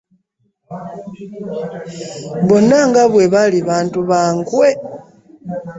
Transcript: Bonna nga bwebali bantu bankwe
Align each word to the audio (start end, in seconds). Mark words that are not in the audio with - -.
Bonna 2.47 2.79
nga 2.89 3.01
bwebali 3.11 3.59
bantu 3.69 3.99
bankwe 4.09 4.67